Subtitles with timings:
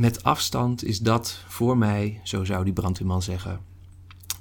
[0.00, 3.60] met afstand is dat voor mij, zo zou die brandweerman zeggen,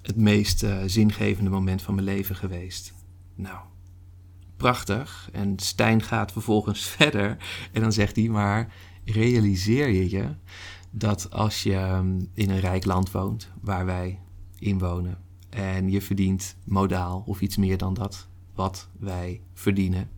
[0.01, 2.93] het meest uh, zingevende moment van mijn leven geweest.
[3.35, 3.57] Nou,
[4.57, 5.29] prachtig.
[5.31, 7.37] En Stijn gaat vervolgens verder
[7.71, 8.73] en dan zegt hij, maar
[9.05, 10.29] realiseer je je
[10.91, 14.19] dat als je ehm, in een rijk land woont, waar wij
[14.59, 15.17] in wonen,
[15.49, 20.09] en je verdient modaal of iets meer dan dat wat wij verdienen,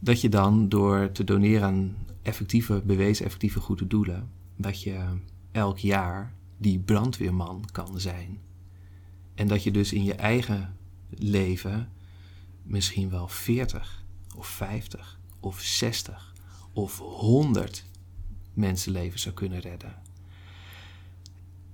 [0.00, 5.18] dat je dan door te doneren aan effectieve, bewezen effectieve goede doelen, dat je
[5.52, 8.40] elk jaar die brandweerman kan zijn.
[9.34, 10.76] En dat je dus in je eigen
[11.10, 11.88] leven
[12.62, 14.04] misschien wel 40
[14.36, 16.34] of 50 of 60
[16.72, 17.84] of 100
[18.54, 20.02] mensenlevens zou kunnen redden.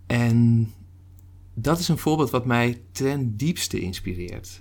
[0.06, 0.68] En
[1.54, 4.60] dat is een voorbeeld wat mij ten diepste inspireert.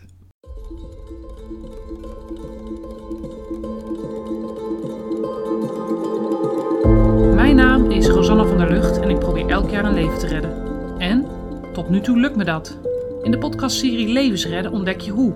[8.19, 10.51] Rosanne van der Lucht en ik probeer elk jaar een leven te redden.
[10.97, 11.25] En
[11.73, 12.77] tot nu toe lukt me dat.
[13.21, 15.33] In de podcastserie Levens redden ontdek je hoe.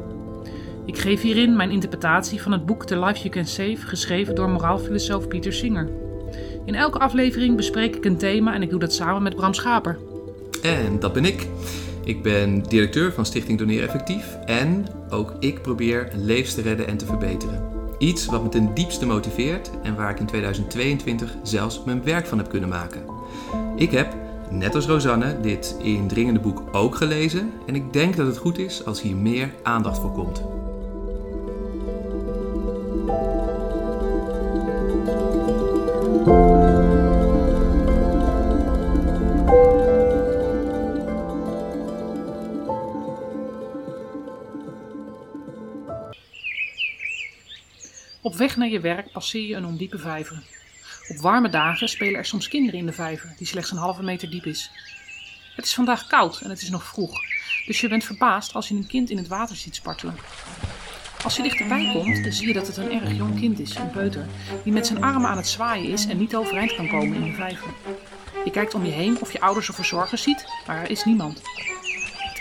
[0.86, 4.50] Ik geef hierin mijn interpretatie van het boek The Life You Can Save, geschreven door
[4.50, 5.90] moraalfilosoof Pieter Singer.
[6.66, 9.98] In elke aflevering bespreek ik een thema en ik doe dat samen met Bram Schaper.
[10.62, 11.48] En dat ben ik.
[12.04, 16.98] Ik ben directeur van Stichting Doneer Effectief en ook ik probeer levens te redden en
[16.98, 17.73] te verbeteren.
[18.04, 22.38] Iets wat me ten diepste motiveert en waar ik in 2022 zelfs mijn werk van
[22.38, 23.04] heb kunnen maken.
[23.76, 24.16] Ik heb,
[24.50, 28.86] net als Rosanne, dit indringende boek ook gelezen en ik denk dat het goed is
[28.86, 30.44] als hier meer aandacht voor komt.
[48.24, 50.44] Op weg naar je werk passeer je een ondiepe vijver.
[51.08, 54.30] Op warme dagen spelen er soms kinderen in de vijver, die slechts een halve meter
[54.30, 54.72] diep is.
[55.56, 57.20] Het is vandaag koud en het is nog vroeg,
[57.66, 60.16] dus je bent verbaasd als je een kind in het water ziet spartelen.
[61.24, 63.92] Als je dichterbij komt, dan zie je dat het een erg jong kind is, een
[63.92, 64.26] peuter,
[64.64, 67.36] die met zijn armen aan het zwaaien is en niet overeind kan komen in de
[67.36, 67.74] vijver.
[68.46, 71.42] Je kijkt om je heen of je ouders of verzorgers ziet, maar er is niemand.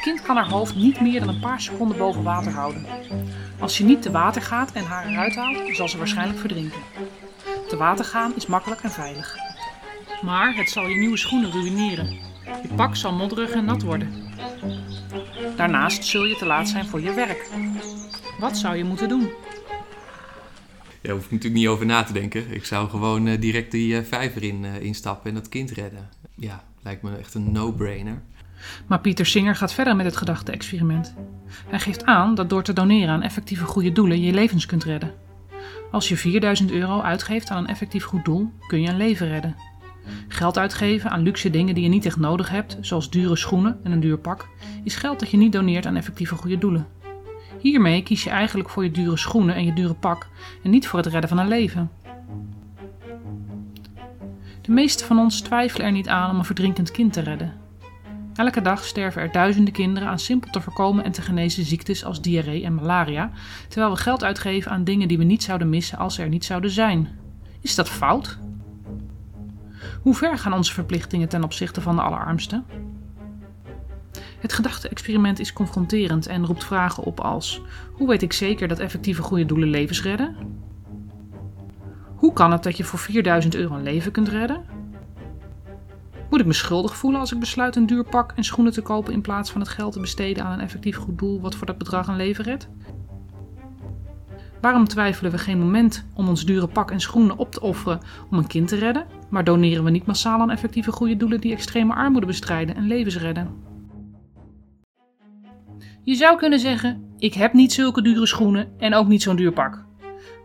[0.02, 2.86] Kind kan haar hoofd niet meer dan een paar seconden boven water houden.
[3.58, 6.80] Als je niet te water gaat en haar eruit haalt, zal ze waarschijnlijk verdrinken.
[7.68, 9.36] Te water gaan is makkelijk en veilig.
[10.22, 12.06] Maar het zal je nieuwe schoenen ruïneren.
[12.62, 14.14] Je pak zal modderig en nat worden.
[15.56, 17.48] Daarnaast zul je te laat zijn voor je werk.
[18.38, 19.30] Wat zou je moeten doen?
[21.00, 22.54] Ja, daar ik natuurlijk niet over na te denken.
[22.54, 26.08] Ik zou gewoon uh, direct die uh, vijver in, uh, instappen en dat kind redden.
[26.34, 28.22] Ja, lijkt me echt een no-brainer.
[28.86, 31.14] Maar Pieter Singer gaat verder met het gedachte-experiment.
[31.66, 35.14] Hij geeft aan dat door te doneren aan effectieve goede doelen je levens kunt redden.
[35.90, 39.56] Als je 4000 euro uitgeeft aan een effectief goed doel, kun je een leven redden.
[40.28, 43.92] Geld uitgeven aan luxe dingen die je niet echt nodig hebt, zoals dure schoenen en
[43.92, 44.48] een duur pak,
[44.84, 46.86] is geld dat je niet doneert aan effectieve goede doelen.
[47.58, 50.28] Hiermee kies je eigenlijk voor je dure schoenen en je dure pak
[50.62, 51.90] en niet voor het redden van een leven.
[54.60, 57.61] De meeste van ons twijfelen er niet aan om een verdrinkend kind te redden.
[58.34, 62.20] Elke dag sterven er duizenden kinderen aan simpel te voorkomen en te genezen ziektes als
[62.20, 63.30] diarree en malaria,
[63.68, 66.44] terwijl we geld uitgeven aan dingen die we niet zouden missen als ze er niet
[66.44, 67.08] zouden zijn.
[67.60, 68.38] Is dat fout?
[70.02, 72.64] Hoe ver gaan onze verplichtingen ten opzichte van de allerarmsten?
[74.38, 77.62] Het gedachte-experiment is confronterend en roept vragen op als:
[77.92, 80.36] hoe weet ik zeker dat effectieve goede doelen levens redden?
[82.14, 84.81] Hoe kan het dat je voor 4000 euro een leven kunt redden?
[86.32, 89.12] Moet ik me schuldig voelen als ik besluit een duur pak en schoenen te kopen
[89.12, 91.78] in plaats van het geld te besteden aan een effectief goed doel wat voor dat
[91.78, 92.68] bedrag een leven redt?
[94.60, 98.00] Waarom twijfelen we geen moment om ons dure pak en schoenen op te offeren
[98.30, 101.52] om een kind te redden, maar doneren we niet massaal aan effectieve goede doelen die
[101.52, 103.50] extreme armoede bestrijden en levens redden?
[106.02, 109.52] Je zou kunnen zeggen: ik heb niet zulke dure schoenen en ook niet zo'n duur
[109.52, 109.84] pak.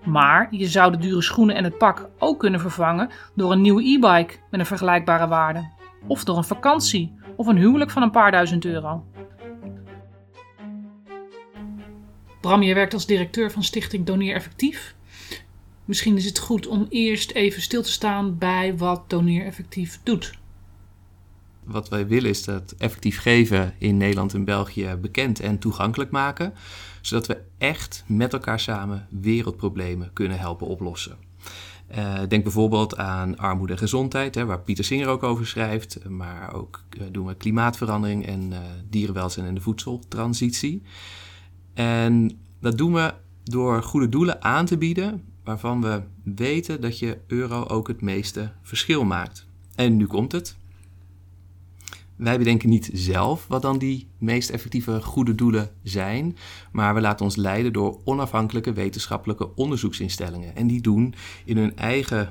[0.05, 3.83] Maar je zou de dure schoenen en het pak ook kunnen vervangen door een nieuwe
[3.83, 5.75] e-bike met een vergelijkbare waarde.
[6.05, 9.05] Of door een vakantie of een huwelijk van een paar duizend euro.
[12.41, 14.95] Bram, je werkt als directeur van Stichting Doneer Effectief.
[15.85, 20.37] Misschien is het goed om eerst even stil te staan bij wat Doneer Effectief doet.
[21.63, 26.53] Wat wij willen is dat effectief geven in Nederland en België bekend en toegankelijk maken,
[27.01, 31.17] zodat we echt met elkaar samen wereldproblemen kunnen helpen oplossen.
[31.95, 36.09] Uh, denk bijvoorbeeld aan armoede en gezondheid, hè, waar Pieter Singer ook over schrijft.
[36.09, 38.53] Maar ook uh, doen we klimaatverandering en
[38.89, 40.81] dierenwelzijn en de voedseltransitie.
[41.73, 43.13] En dat doen we
[43.43, 48.51] door goede doelen aan te bieden waarvan we weten dat je euro ook het meeste
[48.61, 49.47] verschil maakt.
[49.75, 50.57] En nu komt het.
[52.17, 56.37] Wij bedenken niet zelf wat dan die meest effectieve goede doelen zijn,
[56.71, 60.55] maar we laten ons leiden door onafhankelijke wetenschappelijke onderzoeksinstellingen.
[60.55, 61.13] En die doen
[61.45, 62.29] in hun eigen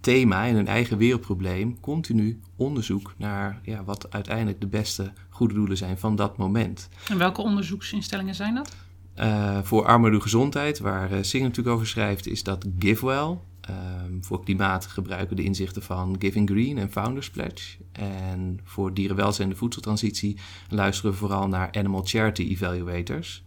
[0.00, 5.76] thema, in hun eigen wereldprobleem, continu onderzoek naar ja, wat uiteindelijk de beste goede doelen
[5.76, 6.88] zijn van dat moment.
[7.08, 8.76] En welke onderzoeksinstellingen zijn dat?
[9.20, 13.38] Uh, voor armoede gezondheid, waar uh, natuurlijk over schrijft, is dat GiveWell.
[13.70, 17.76] Um, voor klimaat gebruiken we de inzichten van Giving Green en Founders Pledge.
[17.92, 20.36] En voor dierenwelzijn en de voedseltransitie
[20.68, 23.44] luisteren we vooral naar Animal Charity Evaluators.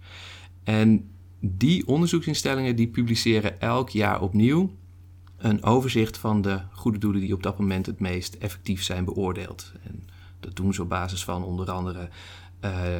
[0.64, 1.10] En
[1.40, 4.72] die onderzoeksinstellingen die publiceren elk jaar opnieuw
[5.38, 9.72] een overzicht van de goede doelen die op dat moment het meest effectief zijn beoordeeld.
[9.84, 10.08] En
[10.40, 12.10] dat doen ze op basis van onder andere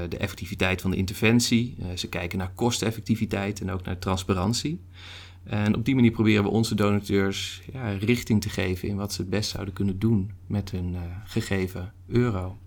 [0.10, 1.76] de effectiviteit van de interventie.
[1.80, 4.80] Uh, ze kijken naar kosteneffectiviteit en ook naar transparantie.
[5.44, 9.22] En op die manier proberen we onze donateurs ja, richting te geven in wat ze
[9.22, 12.58] het best zouden kunnen doen met hun uh, gegeven euro.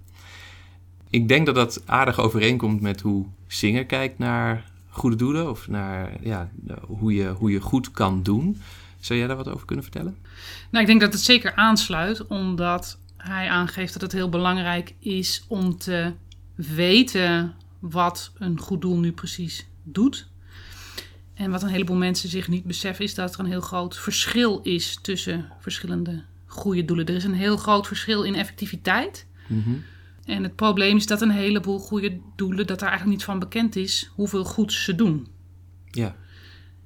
[1.11, 6.13] Ik denk dat dat aardig overeenkomt met hoe Singer kijkt naar goede doelen of naar
[6.23, 6.51] ja,
[6.87, 8.61] hoe, je, hoe je goed kan doen.
[9.01, 10.17] Zou jij daar wat over kunnen vertellen?
[10.71, 15.45] Nou, ik denk dat het zeker aansluit, omdat hij aangeeft dat het heel belangrijk is
[15.49, 16.13] om te
[16.75, 20.29] weten wat een goed doel nu precies doet.
[21.35, 24.61] En wat een heleboel mensen zich niet beseffen, is dat er een heel groot verschil
[24.63, 27.07] is tussen verschillende goede doelen.
[27.07, 29.27] Er is een heel groot verschil in effectiviteit.
[29.47, 29.83] Mm -hmm.
[30.25, 33.77] En het probleem is dat een heleboel goede doelen, dat er eigenlijk niet van bekend
[33.77, 35.27] is hoeveel goeds ze doen.
[35.91, 36.17] Ja.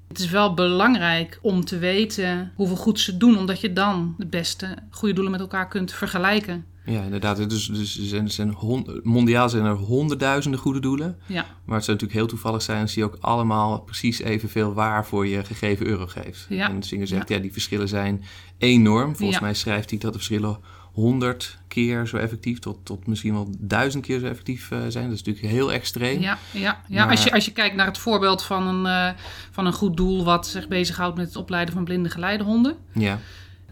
[0.09, 4.27] Het is wel belangrijk om te weten hoeveel goed ze doen, omdat je dan de
[4.27, 6.65] beste goede doelen met elkaar kunt vergelijken.
[6.85, 7.51] Ja, inderdaad.
[7.51, 11.19] Dus, dus zijn, zijn hond, mondiaal zijn er honderdduizenden goede doelen.
[11.27, 11.47] Ja.
[11.65, 15.27] Maar het zou natuurlijk heel toevallig zijn als je ook allemaal precies evenveel waar voor
[15.27, 16.47] je gegeven euro geeft.
[16.49, 16.69] Ja.
[16.69, 17.35] En Singer zegt, ja.
[17.37, 18.25] ja, die verschillen zijn
[18.59, 19.17] enorm.
[19.17, 20.59] Volgens mij schrijft hij dat de verschillen
[20.93, 25.05] honderd keer zo effectief, tot, tot misschien wel duizend keer zo effectief eh, zijn.
[25.09, 26.21] Dat is natuurlijk heel extreem.
[26.21, 27.01] Ja, ja, ja.
[27.03, 29.21] Maar- Als, je, als je kijkt naar het voorbeeld van een, eh,
[29.51, 32.77] van een goed doel wat zich bezighoudt met het opleiden van blinde geleidehonden.
[32.93, 33.19] Ja,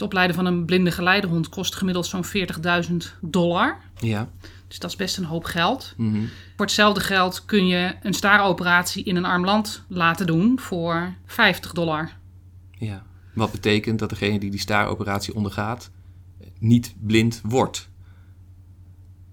[0.02, 3.76] Het opleiden van een blinde geleidehond kost gemiddeld zo'n 40.000 dollar.
[4.00, 4.28] ja.
[4.68, 5.94] Dus dat is best een hoop geld.
[5.96, 6.20] mhm.
[6.56, 11.72] Voor hetzelfde geld kun je een staaroperatie in een arm land laten doen voor 50
[11.72, 12.10] dollar.
[12.78, 13.02] ja.
[13.34, 15.90] Wat betekent dat degene die die staaroperatie ondergaat
[16.58, 17.88] niet blind wordt.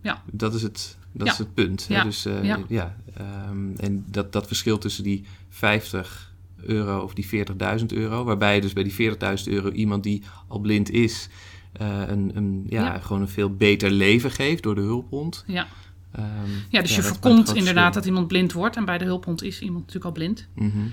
[0.02, 0.24] Ja.
[0.32, 1.34] Dat is het, dat Ja.
[1.34, 1.86] is het punt.
[1.90, 2.04] Ja.
[2.04, 2.60] Dus, eh, ja.
[2.68, 2.96] Ja.
[3.14, 6.29] ehm, en dat, dat verschil tussen die 50
[6.62, 7.46] euro of die
[7.80, 11.30] 40.000 euro, waarbij dus bij die 40.000 euro iemand die al blind is,
[11.72, 13.00] eh, een, een, ja, Ja.
[13.00, 15.44] gewoon een veel beter leven geeft door de hulphond.
[15.48, 15.68] Ja,
[16.12, 18.76] Ehm, ja dus je voorkomt inderdaad dat iemand blind wordt.
[18.76, 20.48] En bij de hulphond is iemand natuurlijk al blind.
[20.56, 20.88] Mhm.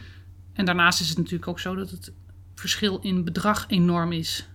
[0.52, 2.12] En daarnaast is het natuurlijk ook zo dat het
[2.54, 4.48] verschil in bedrag enorm is.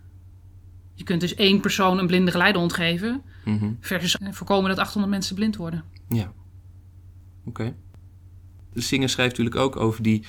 [0.93, 3.21] Je kunt dus één persoon een blinde geleidehond geven...
[3.45, 3.71] Mhm.
[3.79, 5.83] versus voorkomen dat 800 mensen blind worden.
[6.09, 6.33] Ja.
[7.45, 7.75] Oké.
[8.73, 10.23] De Singer schrijft natuurlijk ook over, die,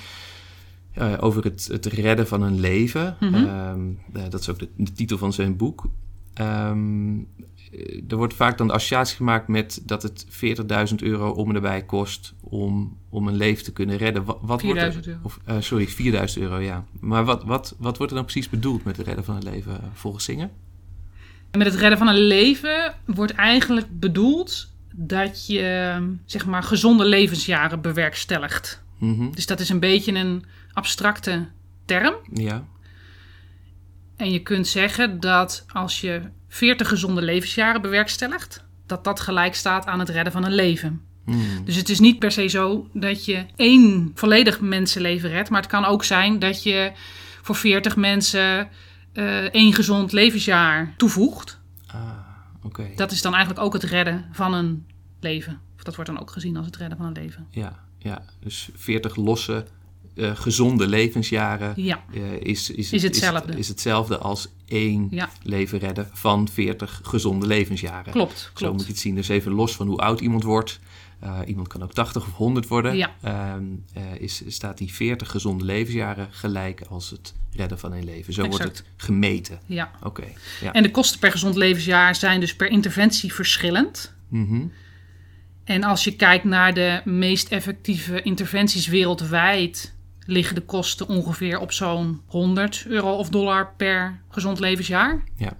[0.92, 3.16] eh, over het, het redden van een leven.
[3.20, 3.34] Mhm.
[3.34, 3.80] Ehm,
[4.12, 5.84] eh, dat is ook de, de titel van zijn boek.
[6.34, 7.18] Ehm,
[7.72, 11.54] eh, er wordt vaak dan de associatie gemaakt met dat het 40.000 euro om en
[11.54, 14.24] erbij kost om, om een leven te kunnen redden.
[14.24, 15.20] Wat, wat wordt er, 4000 euro.
[15.22, 16.84] Of, sorry, 4000 euro, ja.
[17.00, 19.80] Maar wat, wat, wat wordt er dan precies bedoeld met het redden van een leven
[19.92, 20.50] volgens Singer?
[21.50, 27.80] Met het redden van een leven wordt eigenlijk bedoeld dat je zeg maar gezonde levensjaren
[27.80, 28.82] bewerkstelligt.
[28.98, 29.30] Mhm.
[29.30, 31.48] Dus dat is een beetje een abstracte
[31.84, 32.14] term.
[32.32, 32.64] Ja.
[34.16, 39.86] En je kunt zeggen dat als je 40 gezonde levensjaren bewerkstelligt, dat dat gelijk staat
[39.86, 41.00] aan het redden van een leven.
[41.24, 41.64] Mm.
[41.64, 45.70] Dus het is niet per se zo dat je één volledig mensenleven redt, maar het
[45.70, 46.92] kan ook zijn dat je
[47.42, 48.68] voor 40 mensen
[49.12, 51.60] eh, één gezond levensjaar toevoegt.
[51.86, 52.00] Ah,
[52.62, 52.90] oké.
[52.96, 54.86] Dat is dan eigenlijk ook het redden van een
[55.20, 55.60] leven.
[55.76, 57.46] Of dat wordt dan ook gezien als het redden van een leven.
[57.50, 59.66] Ja, ja, dus 40 losse,
[60.14, 63.52] eh, gezonde levensjaren Ja, eh, is, is, Is hetzelfde.
[63.52, 65.30] Is, is hetzelfde als één Ja.
[65.42, 68.12] leven redden van 40 gezonde levensjaren.
[68.12, 68.38] klopt.
[68.38, 68.80] Zo moet klopt.
[68.80, 69.14] je het zien.
[69.14, 70.80] Dus even los van hoe oud iemand wordt.
[71.20, 72.96] Eh, iemand kan ook 80 of 100 worden.
[72.96, 73.14] Ja.
[73.22, 78.32] Ehm, eh, is, staat die 40 gezonde levensjaren gelijk als het redden van een leven.
[78.32, 79.60] Zo wordt het gemeten.
[79.66, 79.90] Ja.
[80.02, 80.24] Oké.
[80.60, 80.72] Ja.
[80.72, 84.14] En de kosten per gezond levensjaar zijn dus per interventie verschillend.
[84.28, 84.62] Mhm.
[85.64, 89.94] En als je kijkt naar de meest effectieve interventies wereldwijd,
[90.26, 95.22] liggen de kosten ongeveer op zo'n 100 euro of dollar per gezond levensjaar.
[95.36, 95.52] Ja.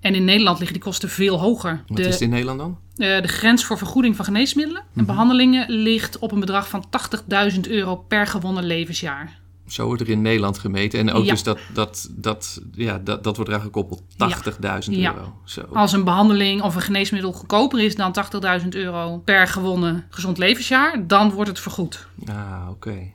[0.00, 1.82] En in Nederland liggen die kosten veel hoger.
[1.86, 2.78] Wat De, is het in Nederland dan?
[2.96, 4.98] eh, de grens voor vergoeding van geneesmiddelen Mhm.
[4.98, 9.40] en behandelingen ligt op een bedrag van 80.000 euro per gewonnen levensjaar.
[9.66, 10.98] Zo wordt er in Nederland gemeten.
[11.00, 11.30] En ook Ja.
[11.30, 14.02] dus dat, dat, dat, ja, dat, dat wordt eraan gekoppeld.
[14.16, 15.14] 80.000 Ja.
[15.14, 15.34] euro.
[15.44, 15.60] Zo.
[15.72, 18.12] Als een behandeling of een geneesmiddel goedkoper is dan
[18.62, 22.06] 80.000 euro per gewonnen gezond levensjaar, dan wordt het vergoed.
[22.28, 23.10] Ah, oké.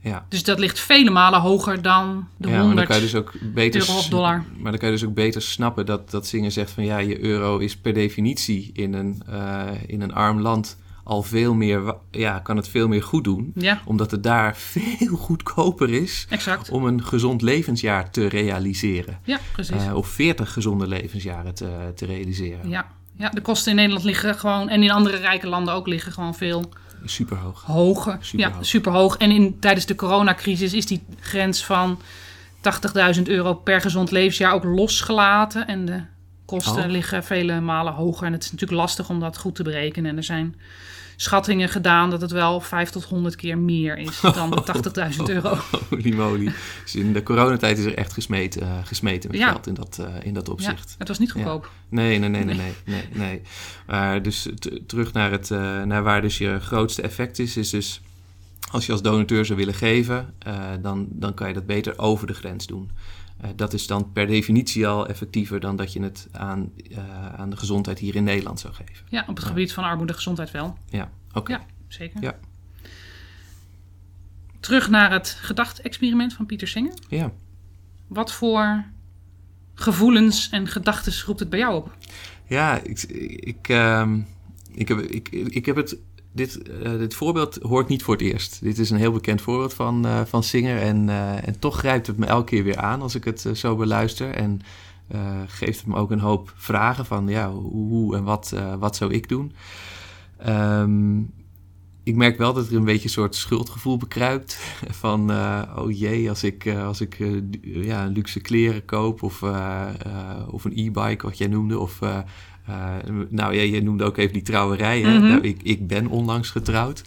[0.00, 0.26] Ja.
[0.28, 3.14] Dus dat ligt vele malen hoger dan de ja, maar dan 100 kan je dus
[3.14, 3.80] ook beter...
[3.80, 4.44] euro of dollar.
[4.56, 6.84] Maar dan kan je dus ook beter snappen dat, dat Singer zegt van...
[6.84, 11.54] ja, je euro is per definitie in een, eh, in een arm land al veel
[11.54, 11.94] meer...
[12.10, 13.52] ja, kan het veel meer goed doen.
[13.54, 16.70] Ja, Omdat het daar veel goedkoper is exact.
[16.70, 19.18] om een gezond levensjaar te realiseren.
[19.24, 19.86] Ja, precies.
[19.86, 22.68] Eh, of 40 gezonde levensjaren te, te realiseren.
[22.68, 22.86] ja.
[23.16, 26.34] ja, de kosten in Nederland liggen gewoon, en in andere rijke landen ook, liggen gewoon
[26.34, 26.72] veel
[27.10, 27.62] Superhoog.
[27.62, 28.18] hoger.
[28.20, 28.56] Superhoog.
[28.56, 29.16] Ja, superhoog.
[29.16, 32.00] En in, tijdens de coronacrisis is die grens van
[33.16, 35.66] 80.000 euro per gezond levensjaar ook losgelaten.
[35.66, 36.00] En de
[36.44, 36.90] kosten Oh.
[36.90, 38.26] liggen vele malen hoger.
[38.26, 40.10] En het is natuurlijk lastig om dat goed te berekenen.
[40.10, 40.54] En er zijn
[41.20, 44.62] schattingen gedaan dat het wel 5 tot 100 keer meer is dan de
[45.18, 45.58] 80.000 euro.
[45.88, 46.52] Holy moly.
[46.82, 49.48] Dus in de coronatijd is er echt gesmeten, eh, gesmeten met Ja.
[49.50, 50.94] geld in dat, eh, in dat Ja, opzicht.
[50.98, 51.70] het was niet goedkoop.
[51.88, 53.04] Nee, nee, nee, nee, nee, nee.
[53.12, 53.42] nee.
[53.86, 54.48] Maar dus
[54.86, 58.00] terug naar, het, eh, naar waar dus je grootste effect is, is dus
[58.70, 60.34] als je als donateur zou willen geven,
[60.80, 62.90] dan, dan kan je dat beter over de grens doen.
[63.40, 67.50] Eh, dat is dan per definitie al effectiever dan dat je het aan, eh, aan
[67.50, 69.06] de gezondheid hier in Nederland zou geven.
[69.08, 70.78] Ja, op het gebied van armoede en gezondheid wel.
[70.90, 71.52] Ja, oké.
[71.52, 72.22] Ja, zeker.
[72.22, 72.38] Ja.
[74.60, 76.92] Terug naar het gedachte-experiment van Pieter Singer.
[77.08, 77.32] Ja.
[78.06, 78.84] Wat voor
[79.74, 81.96] gevoelens en gedachten roept het bij jou op?
[82.46, 83.02] Ja, ik,
[83.40, 84.20] ik, ehm,
[84.70, 85.98] ik, heb, ik, ik heb het.
[86.38, 88.62] Dit, eh, dit voorbeeld hoor ik niet voor het eerst.
[88.62, 90.80] Dit is een heel bekend voorbeeld van, eh, van Singer.
[90.80, 93.76] En, eh, en toch grijpt het me elke keer weer aan als ik het zo
[93.76, 94.30] beluister.
[94.30, 94.60] En
[95.46, 99.28] geeft het me ook een hoop vragen van ja, hoe, en wat, wat zou ik
[99.28, 99.52] doen?
[100.38, 101.20] Ehm,
[102.08, 104.58] ik merk wel dat er een beetje een soort schuldgevoel bekruipt.
[105.02, 107.16] Van, eh, oh jee, als ik, eh, als ik
[107.62, 109.42] ja, luxe kleren koop of,
[110.50, 111.78] of een e-bike, wat jij noemde.
[111.78, 112.00] Of,
[112.68, 112.94] eh,
[113.28, 115.00] nou ja, je noemde ook even die trouwerij.
[115.00, 115.18] Hè?
[115.18, 115.28] Mhm.
[115.28, 117.02] Nou, ik, ik ben onlangs getrouwd.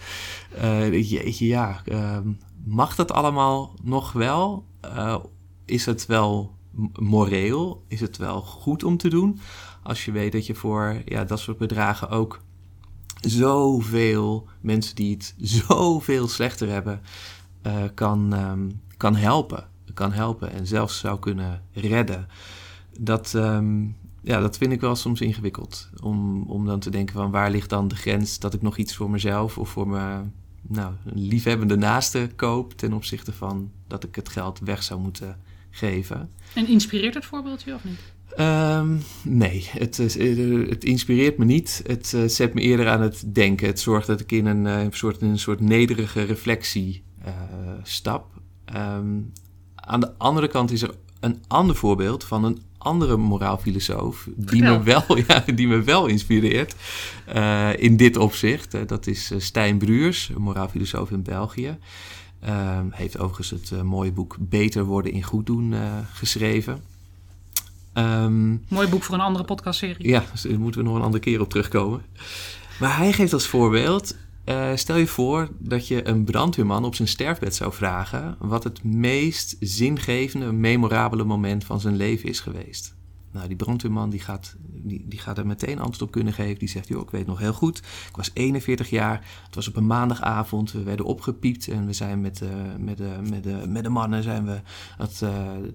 [0.58, 1.82] Eh, jeetje, ja.
[1.86, 2.28] ehm,
[2.64, 4.66] mag dat allemaal nog wel?
[4.82, 5.16] Eh,
[5.66, 6.56] is het wel
[7.00, 7.84] moreel?
[7.88, 9.40] Is het wel goed om te doen?
[9.84, 12.42] Als je weet dat je voor ja, dat soort bedragen ook
[13.22, 15.34] zoveel mensen die het
[15.68, 17.02] zoveel slechter hebben,
[17.94, 19.70] kan, ehm, kan helpen.
[19.94, 22.28] Kan helpen en zelfs zou kunnen redden.
[23.00, 23.84] Dat, ehm,
[24.22, 25.90] ja, dat vind ik wel soms ingewikkeld.
[26.04, 28.96] Om, om dan te denken van waar ligt dan de grens dat ik nog iets
[28.96, 34.30] voor mezelf of voor mijn nou, liefhebbende naaste koop ten opzichte van dat ik het
[34.30, 36.30] geld weg zou moeten geven.
[36.54, 38.00] En inspireert het voorbeeldje of niet?
[38.36, 41.82] Ehm, nee, het, eh, het inspireert me niet.
[41.86, 43.68] Het eh, zet me eerder aan het denken.
[43.68, 47.04] Het zorgt dat ik in een, eh, soort, in een soort nederige reflectie
[47.84, 48.42] stap.
[48.66, 49.20] Ehm,
[49.76, 54.84] aan de andere kant is er een ander voorbeeld van een andere moraalfilosoof die me,
[54.84, 56.76] wel, ja, die me wel inspireert
[57.26, 58.74] eh, in dit opzicht.
[58.74, 61.78] Eh, dat is eh, Stijn Bruurs, een moraalfilosoof in België.
[62.40, 65.74] Ehm, heeft overigens het mooie boek Beter worden in goed doen
[66.14, 66.84] geschreven.
[67.94, 70.08] Ehm, Mooi boek voor een andere podcastserie.
[70.08, 72.02] ja, dus daar moeten we nog een andere keer op terugkomen.
[72.80, 74.16] Maar hij geeft als voorbeeld...
[74.44, 78.36] eh, stel je voor dat je een brandweerman op zijn sterfbed zou vragen...
[78.40, 82.96] wat het meest zingevende, memorabele moment van zijn leven is geweest.
[83.32, 86.60] Nou, die brandweerman die gaat, die, die gaat er meteen antwoord op kunnen geven.
[86.60, 87.78] Die zegt, joh, ik weet nog heel goed.
[88.10, 89.28] Ik was 41 jaar.
[89.46, 90.72] Het was op een maandagavond.
[90.72, 91.68] We werden opgepiept.
[91.68, 94.62] En we zijn met, eh, met, de, met, de, met de mannen zijn we
[94.98, 95.08] eh,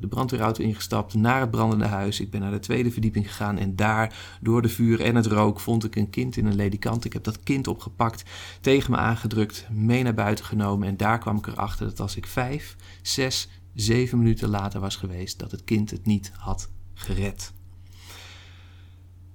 [0.01, 2.21] de brandweerauto ingestapt naar het brandende huis.
[2.21, 3.59] Ik ben naar de tweede verdieping gegaan.
[3.59, 7.05] En daar, door de vuur en het rook, vond ik een kind in een ledikant.
[7.05, 8.25] Ik heb dat kind opgepakt,
[8.61, 10.89] tegen me aangedrukt, mee naar buiten genomen.
[10.89, 15.39] En daar kwam ik erachter dat als ik vijf, zes, zeven minuten later was geweest...
[15.39, 17.53] dat het kind het niet had gered.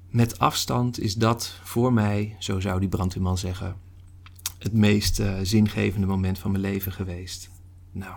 [0.09, 3.75] Met afstand is dat voor mij, zo zou die brandweerman zeggen,
[4.59, 7.49] het meest eh, zingevende moment van mijn leven geweest.
[7.91, 8.15] Nou,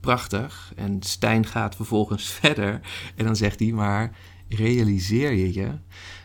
[0.00, 0.72] prachtig.
[0.76, 2.80] En Stijn gaat vervolgens verder
[3.16, 4.16] en dan zegt hij, maar
[4.48, 5.78] realiseer je je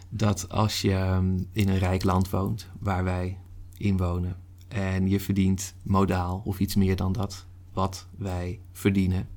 [0.10, 3.38] dat als je ehm, in een rijk land woont, waar wij
[3.78, 4.38] in wonen,
[4.68, 9.28] en je verdient modaal of iets meer dan dat wat wij verdienen,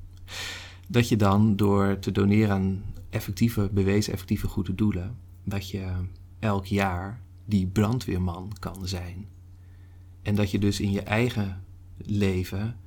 [0.87, 5.91] dat je dan door te doneren aan effectieve, bewezen effectieve goede doelen, dat je
[6.39, 9.27] elk jaar die brandweerman kan zijn.
[10.21, 11.63] En dat je dus in je eigen
[11.97, 12.77] leven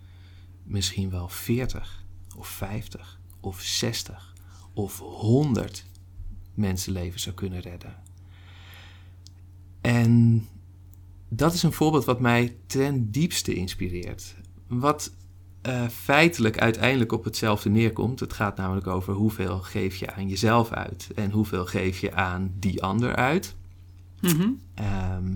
[0.62, 2.04] misschien wel 40
[2.37, 4.35] of 50 of 60
[4.73, 5.85] of 100
[6.54, 7.97] mensenlevens zou kunnen redden.
[9.80, 10.47] En
[11.28, 14.35] dat is een voorbeeld wat mij ten diepste inspireert.
[14.66, 15.12] Wat
[15.62, 18.21] eh, feitelijk uiteindelijk op hetzelfde neerkomt.
[18.21, 22.52] Het gaat namelijk over hoeveel geef je aan jezelf uit en hoeveel geef je aan
[22.59, 23.55] die ander uit.
[24.21, 24.49] Mhm.
[24.75, 25.26] Ehm,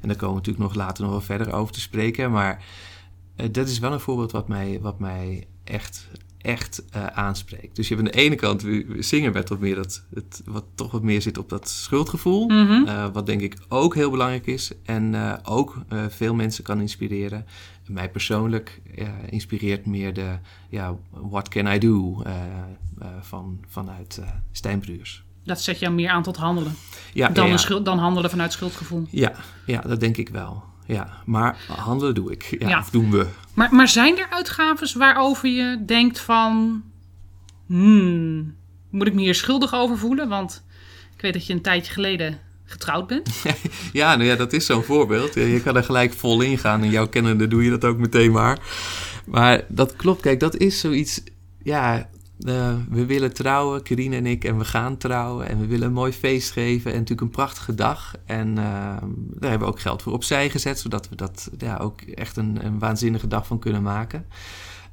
[0.00, 2.30] en daar komen we natuurlijk nog later nog wel verder over te spreken.
[2.30, 2.64] Maar
[3.36, 6.08] eh, dat is wel een voorbeeld wat mij, wat mij echt,
[6.46, 7.76] echt eh, aanspreekt.
[7.76, 8.64] Dus je hebt aan de ene kant,
[8.98, 12.48] zingen wat meer dat, het, wat toch wat meer zit op dat schuldgevoel.
[12.48, 12.86] Mhm.
[12.86, 17.46] Eh, wat denk ik ook heel belangrijk is en eh, ook veel mensen kan inspireren.
[17.86, 18.82] Mij persoonlijk
[19.28, 20.38] inspireert meer de
[20.68, 22.22] ja, what can I do
[23.20, 25.24] van, vanuit eh Stijn Bruurs.
[25.44, 26.74] Dat zet jou meer aan tot handelen.
[27.12, 29.06] Ja, Dan, ja, een schuld, dan handelen vanuit schuldgevoel.
[29.10, 29.32] ja,
[29.66, 30.64] ja, dat denk ik wel.
[30.86, 32.56] Ja, maar handelen doe ik.
[32.58, 32.78] Ja, Ja.
[32.78, 33.26] Of doen we.
[33.54, 36.82] Maar, maar zijn er uitgaves waarover je denkt van...
[37.66, 38.54] Hmm,
[38.90, 40.28] moet ik me hier schuldig over voelen?
[40.28, 40.64] Want
[41.16, 43.30] ik weet dat je een tijdje geleden getrouwd bent.
[43.92, 45.34] Ja, nou ja, dat is zo'n voorbeeld.
[45.34, 48.32] Je kan er gelijk vol in gaan en jouw kennende doe je dat ook meteen
[48.32, 48.58] maar.
[49.24, 51.22] Maar dat klopt, kijk, dat is zoiets...
[51.62, 52.08] Ja,
[52.40, 55.48] eh, we willen trouwen, Karine en ik, en we gaan trouwen.
[55.48, 58.14] En we willen een mooi feest geven en natuurlijk een prachtige dag.
[58.24, 58.64] En eh,
[59.38, 62.78] daar hebben we ook geld voor opzij gezet, zodat we dat ja, ook echt een,
[62.78, 64.26] waanzinnige dag van kunnen maken.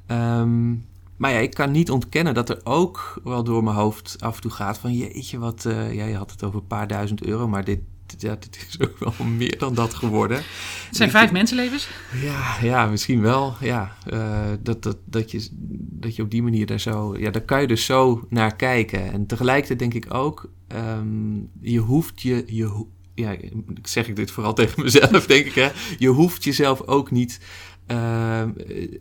[0.06, 0.72] Ehm,
[1.18, 4.42] maar ja, ik kan niet ontkennen dat er ook wel door mijn hoofd af en
[4.42, 4.94] toe gaat van...
[4.94, 5.66] jeetje, wat...
[5.66, 7.80] eh ja, je had het over een paar duizend euro, maar dit,
[8.22, 10.38] ja, dit is ook wel meer dan dat geworden.
[10.38, 11.88] Het zijn vijf mensenlevens.
[12.22, 13.56] Ja, ja, misschien wel.
[13.60, 15.48] Ja, eh, dat, dat, dat, je,
[15.80, 17.18] dat je op die manier daar zo...
[17.18, 19.12] Ja, daar kan je dus zo naar kijken.
[19.12, 20.50] En tegelijkertijd denk ik ook...
[20.68, 22.44] ehm, je hoeft je...
[22.48, 23.32] je ja,
[23.76, 25.54] ik zeg ik dit vooral tegen mezelf, denk ik.
[25.54, 25.70] Hè?
[25.98, 27.40] Je hoeft jezelf ook niet
[27.86, 28.50] ehm,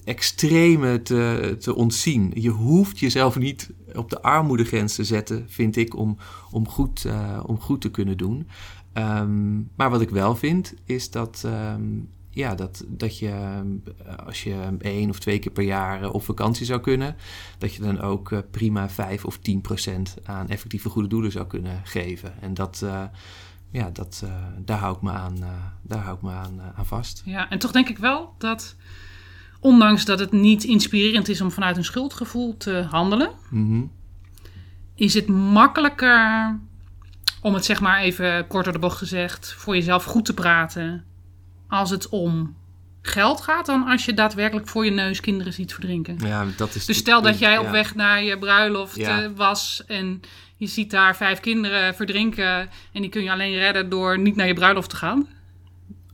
[0.05, 2.33] extreme te, te ontzien.
[2.35, 6.17] Je hoeft jezelf niet op de armoedegrens te zetten, vind ik, om,
[6.51, 8.49] om, goed, eh, om goed te kunnen doen.
[8.93, 11.83] Ehm, maar wat ik wel vind, is dat, ehm,
[12.31, 16.25] ja, dat, dat je eh, als je één of twee keer per jaar eh, op
[16.25, 17.17] vakantie zou kunnen,
[17.59, 21.47] dat je dan ook eh, prima 5 of 10 procent aan effectieve goede doelen zou
[21.47, 22.41] kunnen geven.
[22.41, 22.85] En dat,
[23.71, 24.25] ja, dat,
[24.59, 25.39] daar hou ik me aan,
[25.83, 27.23] daar hou ik me aan, aan vast.
[27.25, 28.77] Ja, en toch denk ik wel dat...
[29.61, 33.31] Ondanks dat het niet inspirerend is om vanuit een schuldgevoel te handelen...
[33.51, 33.85] Mhm.
[34.95, 36.59] is het makkelijker
[37.43, 41.05] om het zeg maar even kort door de bocht gezegd voor jezelf goed te praten
[41.69, 42.57] als het om
[43.03, 46.17] geld gaat dan als je daadwerkelijk voor je neus kinderen ziet verdrinken.
[46.19, 47.71] Ja, dat is Dus stel dat jij op ja.
[47.71, 49.23] weg naar je bruiloft Ja.
[49.23, 50.21] eh, was en
[50.57, 54.47] je ziet daar vijf kinderen verdrinken en die kun je alleen redden door niet naar
[54.47, 55.27] je bruiloft te gaan.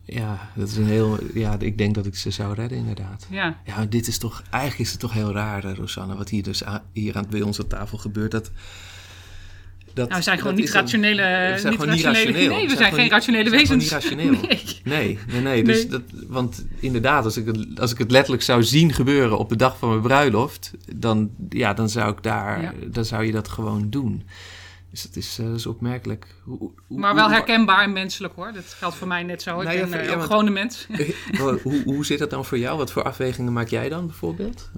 [0.05, 1.19] Ja, dat is een heel.
[1.35, 3.27] Ja, ik denk dat ik ze zou redden, inderdaad.
[3.31, 4.43] Ja, Ja, dit is toch.
[4.51, 7.43] Eigenlijk is het toch heel raar, eh, Rosanne, wat hier dus aan, hier aan, bij
[7.43, 8.31] ons aan tafel gebeurt.
[8.31, 8.51] Dat.
[9.99, 11.23] Dat nou, we zijn gewoon niet een- rationele...
[11.23, 12.57] we zijn niet gewoon niet rationele rationeel.
[12.57, 13.83] Nee, we We zijn, geen rationele zijn wezens.
[13.83, 14.31] niet rationeel.
[14.49, 14.63] Nee.
[14.85, 15.65] Nee, nee, nee.
[15.65, 15.87] Dus Nee.
[15.89, 19.57] Dat, want inderdaad, als ik, het, als ik het letterlijk zou zien gebeuren op de
[19.57, 22.73] dag van mijn bruiloft, dan, ja, dan zou ik daar, Ja.
[22.87, 24.23] dan zou je dat gewoon doen.
[24.91, 26.27] Dus dat is, eh, dat is opmerkelijk.
[26.45, 28.53] Hoe- hoe- Maar wel herkenbaar en menselijk hoor.
[28.55, 29.61] Dat geldt voor mij net zo.
[29.61, 30.87] Ik Nou ben eh, ja, gewoon een mens.
[31.63, 32.79] hoe, hoe zit dat dan voor jou?
[32.79, 34.71] Wat voor afwegingen maak jij dan bijvoorbeeld?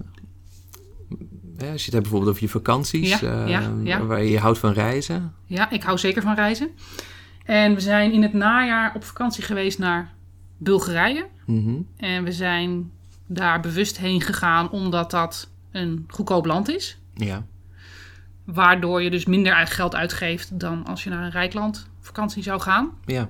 [1.61, 4.59] Hè, als je het hebt bijvoorbeeld over je vakanties, Ja, eh, ja, waar je houdt
[4.59, 5.33] van reizen.
[5.45, 6.69] Ja, ik hou zeker van reizen.
[7.45, 10.13] En we zijn in het najaar op vakantie geweest naar
[10.57, 11.27] Bulgarije.
[11.45, 11.75] Mhm.
[11.97, 12.91] En we zijn
[13.27, 16.99] daar bewust heen gegaan omdat dat een goedkoop land is.
[17.13, 17.45] Ja,
[18.43, 22.61] Waardoor je dus minder geld uitgeeft dan als je naar een rijk land vakantie zou
[22.61, 22.89] gaan.
[23.05, 23.29] ja,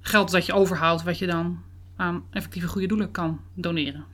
[0.00, 1.58] Geld dat je overhoudt wat je dan
[1.96, 4.04] aan effectieve goede doelen kan doneren.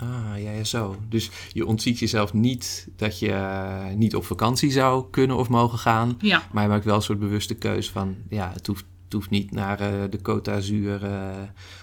[0.00, 0.96] Ah, ja, ja, zo.
[1.08, 5.78] Dus je ontziet jezelf niet dat je eh, niet op vakantie zou kunnen of mogen
[5.78, 6.16] gaan.
[6.20, 8.16] Ja, Maar je maakt wel een soort bewuste keuze van...
[8.28, 11.28] ja, het hoeft, het hoeft niet naar eh, de Côte d'Azur eh,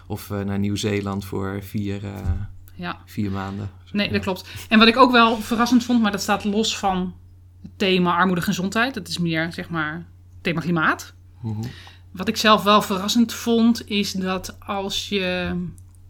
[0.07, 2.01] of naar Nieuw-Zeeland voor vier,
[2.75, 3.01] ja.
[3.05, 3.69] vier maanden.
[3.91, 4.13] Nee, Ja.
[4.13, 4.49] dat klopt.
[4.69, 7.13] En wat ik ook wel verrassend vond, maar dat staat los van
[7.61, 8.93] het thema armoede en gezondheid.
[8.93, 10.05] Dat is meer, zeg maar,
[10.41, 11.13] thema klimaat.
[11.41, 11.61] Mhm.
[12.11, 15.55] Wat ik zelf wel verrassend vond, is dat als je,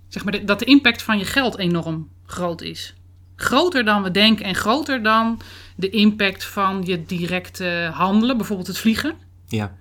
[0.08, 2.93] zeg maar, dat de impact van je geld enorm groot is.
[3.36, 5.39] Groter dan we denken en groter dan
[5.76, 9.15] de impact van je directe handelen, bijvoorbeeld het vliegen.
[9.48, 9.76] Ja,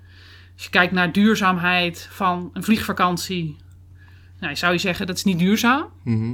[0.54, 3.56] Als je kijkt naar duurzaamheid van een vliegvakantie,
[4.40, 5.86] nou, zou je zeggen dat is niet duurzaam.
[6.04, 6.32] Mhm.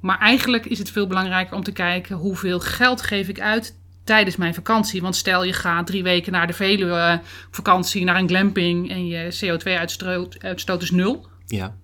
[0.00, 4.36] Maar eigenlijk is het veel belangrijker om te kijken hoeveel geld geef ik uit tijdens
[4.36, 5.02] mijn vakantie.
[5.02, 7.20] Want stel je gaat drie weken naar de Veluwe
[7.50, 11.26] vakantie, naar een glamping en je CO2-uitstoot uitstoot is nul.
[11.46, 11.80] ja.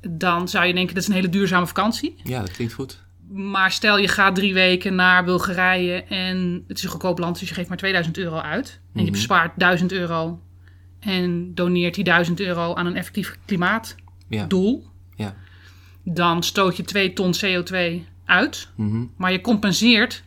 [0.00, 2.14] Dan zou je denken dat is een hele duurzame vakantie.
[2.24, 3.06] ja, dat klinkt goed.
[3.30, 7.48] Maar stel je gaat drie weken naar Bulgarije en het is een goedkoop land, dus
[7.48, 8.80] je geeft maar 2000 euro uit.
[8.94, 9.12] En je Mhm.
[9.12, 10.40] bespaart 1000 euro
[11.00, 14.86] en doneert die 1000 euro aan een effectief klimaatdoel.
[15.16, 15.34] Ja, ja.
[16.14, 19.04] dan stoot je 2 ton CO2 uit, Mhm.
[19.16, 20.22] maar je compenseert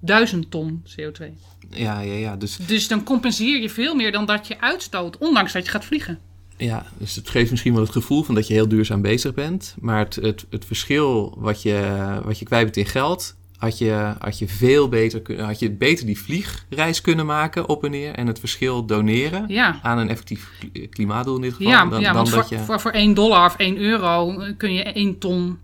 [0.00, 1.24] 1000 ton CO2.
[1.70, 2.36] Ja, ja, ja.
[2.36, 5.84] Dus, Dus dan compenseer je veel meer dan dat je uitstoot, ondanks dat je gaat
[5.84, 6.18] vliegen.
[6.56, 9.74] Ja, dus het geeft misschien wel het gevoel van dat je heel duurzaam bezig bent.
[9.80, 14.14] Maar het, het, het verschil wat je, wat je kwijt bent in geld, had je,
[14.18, 18.26] had je veel beter had je beter die vliegreis kunnen maken op en neer en
[18.26, 21.72] het verschil doneren Ja, aan een effectief kli- klimaatdoel in dit geval.
[21.72, 24.36] ja, dan, ja dan want dat voor, je voor, voor 1 dollar of 1 euro
[24.56, 25.58] kun je 1 ton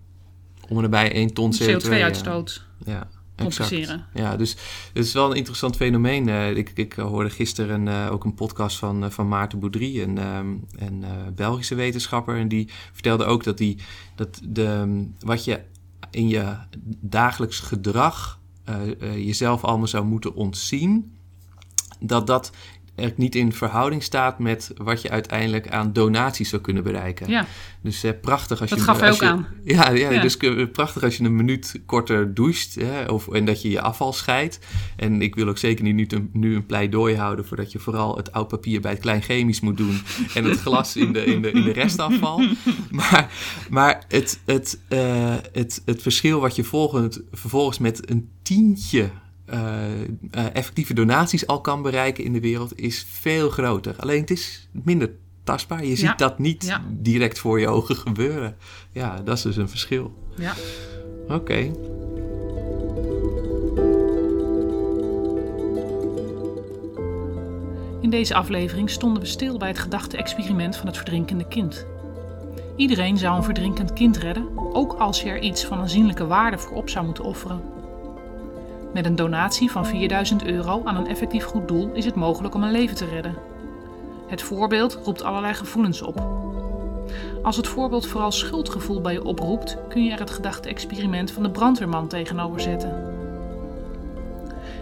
[0.67, 1.79] om en nabij 1 ton CO2, ja.
[1.79, 3.07] CO2-uitstoot Ja.
[3.41, 4.05] Compenseren.
[4.13, 4.51] Ja, dus
[4.93, 6.29] het is wel een interessant fenomeen.
[6.29, 10.17] Eh, ik, ik hoorde gisteren eh, ook een podcast van, eh, van Maarten Boudry, een,
[10.17, 12.37] ehm, een eh, Belgische wetenschapper.
[12.37, 13.77] En die vertelde ook dat, die,
[14.15, 15.61] dat de, wat je
[16.11, 16.55] in je
[16.99, 21.17] dagelijks gedrag eh, eh, jezelf allemaal zou moeten ontzien,
[21.99, 22.51] dat dat
[23.01, 27.29] er niet in verhouding staat met wat je uiteindelijk aan donaties zou kunnen bereiken.
[27.29, 27.45] Ja,
[27.81, 28.85] Dus eh, prachtig als Dat je...
[28.85, 29.47] gaf hij als ook je- aan.
[29.63, 30.21] Ja, ja, Ja.
[30.21, 30.37] dus
[30.71, 34.59] prachtig als je een minuut korter doucht hè, of, en dat je je afval scheidt.
[34.95, 38.17] En ik wil ook zeker niet nu, nu een pleidooi houden voor dat je vooral
[38.17, 40.01] het oud papier bij het klein chemisch moet doen
[40.35, 42.41] en het glas in de, in de, in de restafval.
[42.91, 43.31] Maar,
[43.69, 49.09] maar het, het, eh, het, het verschil wat je volgend, vervolgens met een tientje
[50.53, 53.95] effectieve donaties al kan bereiken in de wereld is veel groter.
[53.99, 55.11] Alleen het is minder
[55.43, 55.85] tastbaar.
[55.85, 56.81] Je ziet dat niet Ja.
[56.89, 58.57] direct voor je ogen gebeuren.
[58.91, 60.13] Ja, dat is dus een verschil.
[60.37, 60.53] ja.
[61.27, 61.71] Oké.
[68.01, 71.85] In deze aflevering stonden we stil bij het gedachte-experiment van het verdrinkende kind.
[72.75, 76.77] Iedereen zou een verdrinkend kind redden, ook als je er iets van aanzienlijke waarde voor
[76.77, 77.61] op zou moeten offeren.
[78.93, 82.63] Met een donatie van 4000 euro aan een effectief goed doel is het mogelijk om
[82.63, 83.35] een leven te redden.
[84.27, 86.27] Het voorbeeld roept allerlei gevoelens op.
[87.43, 91.49] Als het voorbeeld vooral schuldgevoel bij je oproept, kun je er het gedachte-experiment van de
[91.49, 93.13] brandweerman tegenover zetten.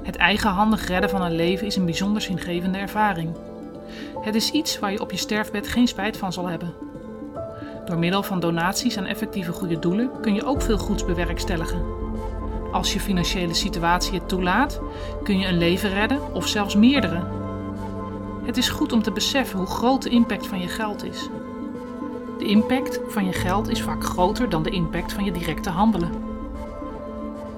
[0.04, 3.36] Het eigenhandig redden van een leven is een bijzonder zingevende ervaring.
[4.22, 6.74] Het is iets waar je op je sterfbed geen spijt van zal hebben.
[7.86, 12.09] Door middel van donaties aan effectieve goede doelen kun je ook veel goeds bewerkstelligen.
[12.72, 14.82] Als je financiële situatie het toelaat,
[15.24, 17.22] kun je een leven redden of zelfs meerdere.
[18.44, 21.30] Het is goed om te beseffen hoe groot de impact van je geld is.
[22.38, 26.12] De impact van je geld is vaak groter dan de impact van je directe handelen.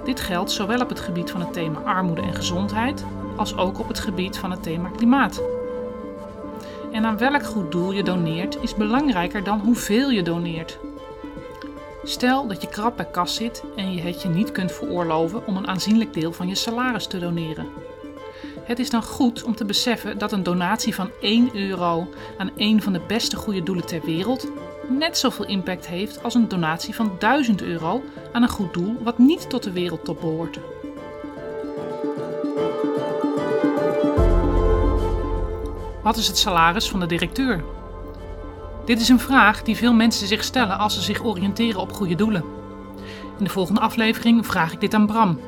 [0.04, 3.88] Dit geldt zowel op het gebied van het thema armoede en gezondheid, als ook op
[3.88, 5.42] het gebied van het thema klimaat.
[6.92, 10.80] En aan welk goed doel je doneert is belangrijker dan hoeveel je doneert.
[12.04, 15.58] Stel dat je krap bij kas zit en je het je niet kunt veroorloven om
[15.58, 17.68] een aanzienlijk deel van je salaris te doneren.
[18.64, 22.82] Het is dan goed om te beseffen dat een donatie van 1 euro aan een
[22.82, 24.52] van de beste goede doelen ter wereld
[24.90, 29.18] net zoveel impact heeft als een donatie van 1000 euro aan een goed doel wat
[29.18, 30.60] niet tot de wereldtop behoort.
[36.04, 37.64] Wat is het salaris van de directeur?
[38.92, 42.16] Dit is een vraag die veel mensen zich stellen als ze zich oriënteren op goede
[42.16, 42.44] doelen.
[43.38, 45.40] In de volgende aflevering vraag ik dit aan Bram.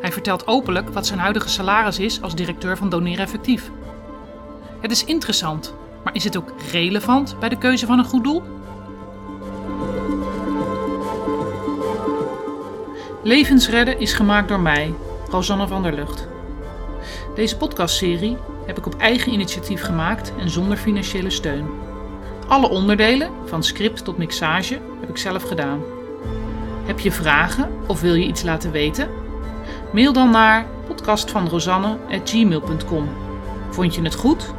[0.00, 3.70] Hij vertelt openlijk wat zijn huidige salaris is als directeur van Doneren Effectief.
[4.80, 8.42] Het is interessant, maar is het ook relevant bij de keuze van een goed doel?
[13.22, 14.94] Levensredden is gemaakt door mij,
[15.30, 16.28] Rosanne van der Lucht.
[17.34, 21.85] Deze podcastserie heb ik op eigen initiatief gemaakt en zonder financiële steun.
[22.48, 25.82] Alle onderdelen, van script tot mixage, heb ik zelf gedaan.
[26.84, 29.08] Heb je vragen of wil je iets laten weten?
[29.92, 33.08] Mail dan naar podcastvanrosanne.gmail.com.
[33.70, 34.54] Vond je het goed?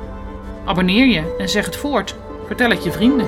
[0.65, 2.15] Abonneer je en zeg het voort.
[2.45, 3.27] Vertel het je vrienden.